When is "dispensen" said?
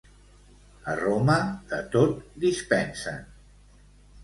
2.47-3.23